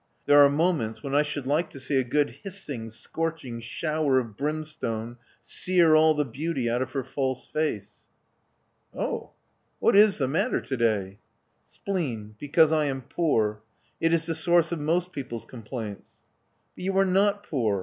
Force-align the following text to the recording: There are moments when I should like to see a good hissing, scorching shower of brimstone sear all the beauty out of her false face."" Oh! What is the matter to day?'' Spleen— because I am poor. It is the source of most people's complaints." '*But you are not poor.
There 0.25 0.43
are 0.43 0.49
moments 0.49 1.03
when 1.03 1.13
I 1.13 1.21
should 1.21 1.45
like 1.45 1.69
to 1.69 1.79
see 1.79 1.99
a 1.99 2.03
good 2.03 2.31
hissing, 2.43 2.89
scorching 2.89 3.59
shower 3.59 4.17
of 4.17 4.35
brimstone 4.35 5.17
sear 5.43 5.93
all 5.93 6.15
the 6.15 6.25
beauty 6.25 6.67
out 6.67 6.81
of 6.81 6.93
her 6.93 7.03
false 7.03 7.45
face."" 7.47 7.99
Oh! 9.05 9.33
What 9.77 9.95
is 9.95 10.17
the 10.17 10.27
matter 10.27 10.59
to 10.59 10.75
day?'' 10.75 11.19
Spleen— 11.75 12.33
because 12.39 12.71
I 12.73 12.85
am 12.85 13.03
poor. 13.03 13.61
It 13.99 14.11
is 14.11 14.25
the 14.25 14.33
source 14.33 14.71
of 14.71 14.79
most 14.79 15.11
people's 15.11 15.45
complaints." 15.45 16.23
'*But 16.75 16.83
you 16.85 16.97
are 16.97 17.05
not 17.05 17.43
poor. 17.43 17.79